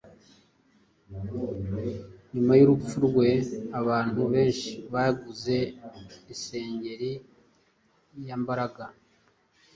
[2.33, 3.29] Nyuma y’urupfu rwe
[3.79, 5.57] abantu benshi baguze
[6.33, 7.11] isengeri
[8.27, 8.85] yambaraga